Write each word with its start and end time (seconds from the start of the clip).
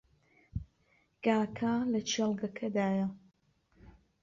گاکە 1.25 1.73
لە 1.91 1.99
کێڵگەکەدایە. 2.09 3.07